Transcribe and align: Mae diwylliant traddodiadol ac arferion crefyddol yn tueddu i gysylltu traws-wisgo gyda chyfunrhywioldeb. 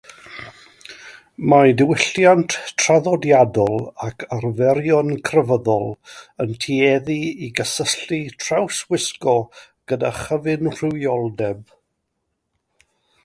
Mae 1.51 1.73
diwylliant 1.81 2.53
traddodiadol 2.83 3.75
ac 4.07 4.23
arferion 4.37 5.11
crefyddol 5.29 5.85
yn 6.45 6.55
tueddu 6.65 7.17
i 7.49 7.49
gysylltu 7.59 8.19
traws-wisgo 8.45 9.35
gyda 9.93 10.11
chyfunrhywioldeb. 10.23 11.61